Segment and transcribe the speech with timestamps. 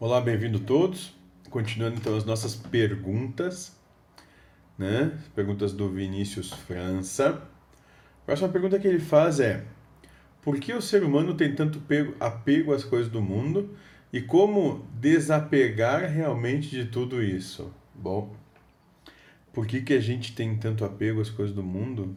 [0.00, 1.12] Olá, bem-vindo todos.
[1.50, 3.76] Continuando então as nossas perguntas,
[4.78, 5.18] né?
[5.34, 7.42] Perguntas do Vinícius França.
[8.22, 9.64] A próxima pergunta que ele faz é:
[10.40, 11.82] Por que o ser humano tem tanto
[12.20, 13.76] apego às coisas do mundo
[14.12, 17.74] e como desapegar realmente de tudo isso?
[17.92, 18.36] Bom,
[19.52, 22.16] por que, que a gente tem tanto apego às coisas do mundo?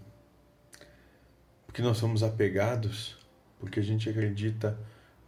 [1.65, 3.17] Porque nós somos apegados,
[3.59, 4.77] porque a gente acredita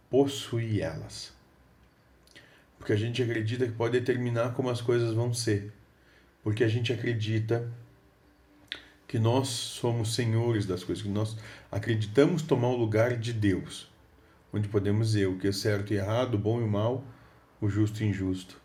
[0.08, 1.33] possuir elas
[2.84, 5.72] porque a gente acredita que pode determinar como as coisas vão ser,
[6.42, 7.66] porque a gente acredita
[9.08, 11.34] que nós somos senhores das coisas, que nós
[11.72, 13.90] acreditamos tomar o lugar de Deus,
[14.52, 17.02] onde podemos dizer o que é certo e errado, o bom e o mal,
[17.58, 18.60] o justo e injusto.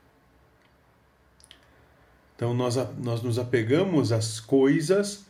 [2.36, 5.26] Então nós, nós nos apegamos às coisas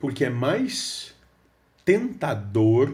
[0.00, 1.14] porque é mais
[1.84, 2.92] tentador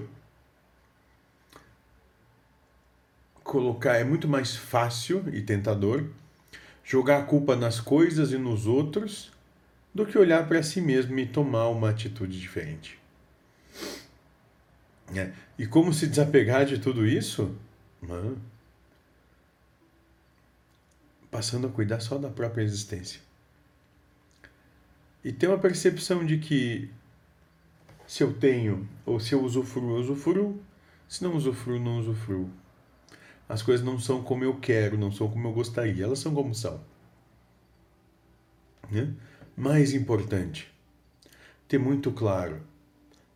[3.49, 6.05] colocar é muito mais fácil e tentador
[6.85, 9.33] jogar a culpa nas coisas e nos outros
[9.95, 12.99] do que olhar para si mesmo e tomar uma atitude diferente.
[15.17, 15.33] É.
[15.59, 17.57] E como se desapegar de tudo isso?
[21.31, 23.21] Passando a cuidar só da própria existência.
[25.25, 26.91] E ter uma percepção de que
[28.07, 30.63] se eu tenho, ou se eu usufruo, eu usufruo,
[31.09, 32.51] se não usufruo, não usufruo
[33.49, 36.55] as coisas não são como eu quero, não são como eu gostaria, elas são como
[36.55, 36.81] são.
[38.91, 39.15] Né?
[39.57, 40.71] Mais importante,
[41.67, 42.61] ter muito claro: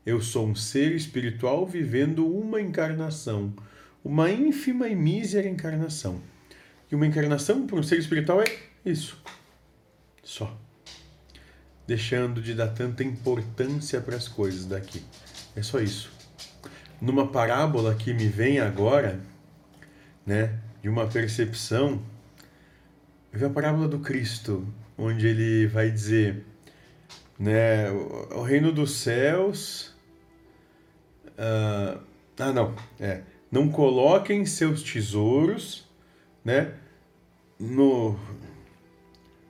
[0.04, 3.54] eu sou um ser espiritual vivendo uma encarnação,
[4.04, 6.20] uma ínfima e mísera encarnação.
[6.90, 8.44] E uma encarnação para um ser espiritual é
[8.84, 9.16] isso.
[10.22, 10.54] Só.
[11.86, 15.02] Deixando de dar tanta importância para as coisas daqui.
[15.56, 16.12] É só isso.
[17.00, 19.20] Numa parábola que me vem agora,
[20.26, 22.02] né, de uma percepção.
[23.32, 26.44] Eu vi a parábola do Cristo, onde ele vai dizer,
[27.38, 29.94] né, o reino dos céus.
[31.30, 32.00] Uh,
[32.38, 33.22] ah, não, é.
[33.50, 35.86] Não coloquem seus tesouros,
[36.44, 36.74] né,
[37.58, 38.18] no,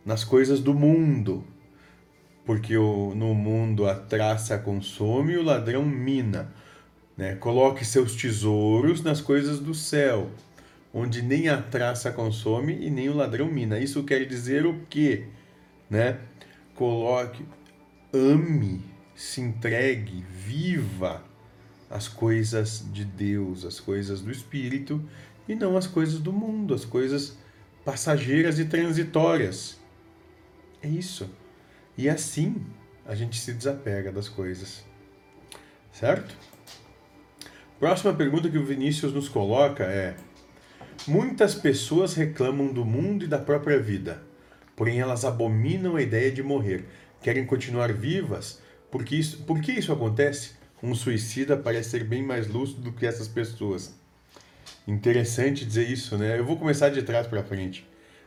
[0.05, 1.45] nas coisas do mundo,
[2.45, 6.53] porque o, no mundo a traça consome e o ladrão mina.
[7.17, 7.37] Né?
[7.37, 10.31] Coloque seus tesouros nas coisas do céu,
[10.93, 13.79] onde nem a traça consome e nem o ladrão mina.
[13.79, 15.27] Isso quer dizer o quê?
[15.89, 16.19] Né?
[16.75, 17.45] Coloque,
[18.13, 18.83] ame,
[19.15, 21.23] se entregue, viva
[21.89, 25.03] as coisas de Deus, as coisas do Espírito
[25.49, 27.37] e não as coisas do mundo, as coisas
[27.85, 29.79] passageiras e transitórias.
[30.83, 31.31] É isso.
[31.97, 32.65] E assim
[33.07, 34.85] a gente se desapega das coisas.
[35.93, 36.35] Certo?
[37.79, 40.17] Próxima pergunta que o Vinícius nos coloca é:
[41.09, 44.23] Muitas pessoas reclamam do mundo e da própria vida,
[44.77, 46.85] porém elas abominam a ideia de morrer,
[47.21, 48.63] querem continuar vivas.
[48.89, 50.53] Porque isso, por que isso acontece?
[50.81, 53.93] Um suicida parece ser bem mais lúcido do que essas pessoas.
[54.87, 56.39] Interessante dizer isso, né?
[56.39, 57.85] Eu vou começar de trás para frente,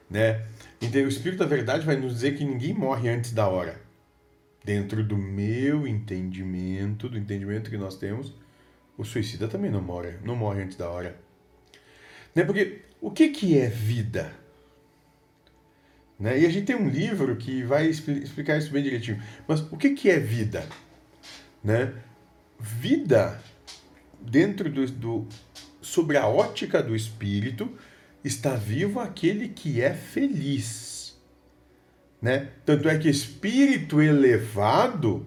[0.10, 0.44] né?
[0.82, 3.80] Então, o Espírito da Verdade vai nos dizer que ninguém morre antes da hora.
[4.66, 8.34] Dentro do meu entendimento, do entendimento que nós temos,
[8.98, 11.24] o suicida também não morre, não morre antes da hora.
[12.36, 12.44] Né?
[12.44, 14.34] Porque o que, que é vida?
[16.20, 16.40] Né?
[16.40, 19.22] E a gente tem um livro que vai explicar isso bem direitinho.
[19.48, 20.68] Mas o que, que é vida?
[21.64, 21.94] Né?
[22.60, 23.42] Vida,
[24.20, 25.28] dentro do, do,
[25.82, 27.72] sobre a ótica do espírito,
[28.24, 31.18] está vivo aquele que é feliz.
[32.22, 32.50] Né?
[32.66, 35.26] Tanto é que espírito elevado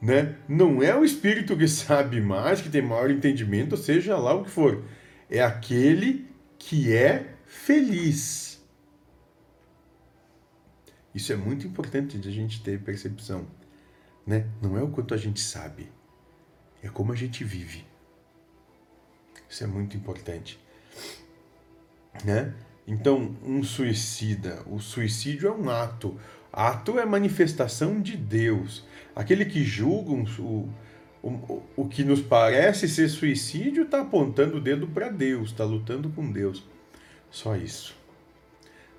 [0.00, 4.44] né, não é o espírito que sabe mais, que tem maior entendimento, seja lá o
[4.44, 4.82] que for
[5.30, 6.26] é aquele
[6.58, 8.62] que é feliz.
[11.14, 13.46] Isso é muito importante de a gente ter percepção,
[14.26, 14.48] né?
[14.60, 15.90] Não é o quanto a gente sabe,
[16.82, 17.84] é como a gente vive.
[19.48, 20.58] Isso é muito importante,
[22.24, 22.52] né?
[22.86, 26.18] Então, um suicida, o suicídio é um ato.
[26.52, 28.84] Ato é manifestação de Deus.
[29.14, 30.68] Aquele que julga um, o,
[31.76, 36.30] o que nos parece ser suicídio está apontando o dedo para Deus, está lutando com
[36.30, 36.62] Deus.
[37.30, 37.96] Só isso.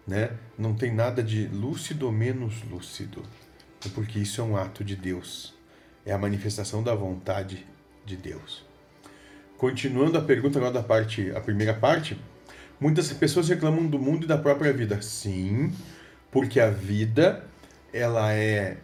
[0.08, 0.32] Né?
[0.58, 3.22] Não tem nada de lúcido ou menos lúcido,
[3.86, 5.54] é porque isso é um ato de Deus.
[6.06, 7.66] É a manifestação da vontade
[8.06, 8.66] de Deus.
[9.58, 12.20] Continuando a pergunta agora da parte, a primeira parte,
[12.80, 15.02] muitas pessoas reclamam do mundo e da própria vida.
[15.02, 15.72] Sim,
[16.32, 17.46] porque a vida
[17.94, 18.78] ela é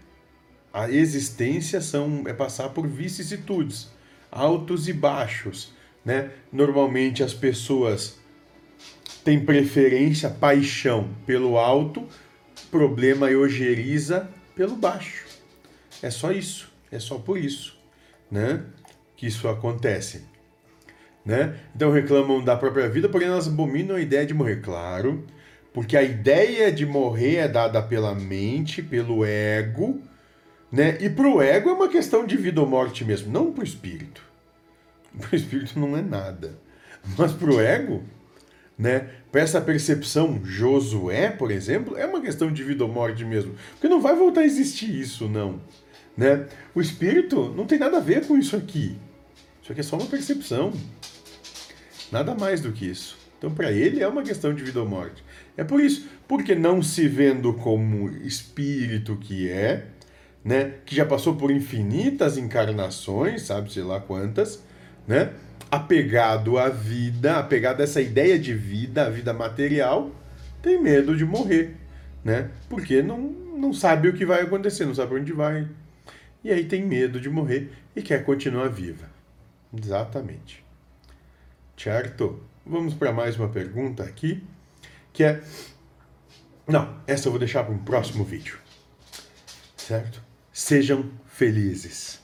[0.74, 3.90] a existência são, é passar por vicissitudes,
[4.32, 5.74] altos e baixos.
[6.04, 6.32] Né?
[6.52, 8.20] Normalmente as pessoas
[9.24, 12.08] tem preferência, paixão pelo alto,
[12.72, 15.26] problema e ojeriza pelo baixo.
[16.02, 17.78] É só isso, é só por isso,
[18.32, 18.64] né?
[19.16, 20.26] Que isso acontece.
[21.24, 21.56] Né?
[21.76, 25.24] Então reclamam da própria vida, porém elas abominam a ideia de morrer, claro,
[25.72, 30.02] porque a ideia de morrer é dada pela mente, pelo ego,
[30.72, 30.98] né?
[31.02, 33.66] E para o ego é uma questão de vida ou morte mesmo, não para o
[33.66, 34.24] espírito.
[35.20, 36.58] Para o espírito não é nada.
[37.18, 38.02] Mas para o ego,
[38.78, 39.10] né?
[39.30, 43.54] Para essa percepção Josué, por exemplo, é uma questão de vida ou morte mesmo.
[43.72, 45.60] Porque não vai voltar a existir isso, não.
[46.16, 46.48] Né?
[46.74, 48.98] O espírito não tem nada a ver com isso aqui.
[49.62, 50.72] Isso aqui é só uma percepção.
[52.12, 53.18] Nada mais do que isso.
[53.38, 55.24] Então, para ele, é uma questão de vida ou morte.
[55.58, 59.88] É por isso, porque não se vendo como espírito que é,
[60.44, 64.64] né, que já passou por infinitas encarnações, sabe, sei lá quantas,
[65.08, 65.34] né,
[65.70, 70.12] apegado à vida, apegado a essa ideia de vida, a vida material,
[70.62, 71.76] tem medo de morrer,
[72.24, 75.68] né, porque não, não sabe o que vai acontecer, não sabe onde vai,
[76.44, 79.10] e aí tem medo de morrer e quer continuar viva.
[79.76, 80.64] Exatamente.
[81.78, 82.44] Certo?
[82.66, 84.44] Vamos para mais uma pergunta aqui,
[85.14, 85.42] que é.
[86.68, 88.60] Não, essa eu vou deixar para um próximo vídeo.
[89.76, 90.22] Certo?
[90.62, 92.21] Sejam felizes.